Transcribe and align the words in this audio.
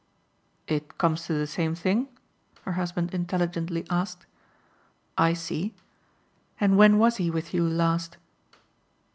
"It 0.65 0.97
comes 0.97 1.27
to 1.27 1.33
the 1.35 1.45
same 1.45 1.75
thing?" 1.75 2.07
her 2.63 2.71
husband 2.71 3.13
intelligently 3.13 3.85
asked. 3.91 4.25
"I 5.15 5.33
see. 5.33 5.75
And 6.59 6.75
when 6.75 6.97
was 6.97 7.17
he 7.17 7.29
with 7.29 7.53
you 7.53 7.63
last?" 7.69 8.17